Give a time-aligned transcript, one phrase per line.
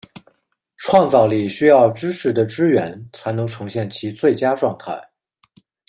[0.77, 4.99] 创造力需要知识的支援才能呈现其最佳状态。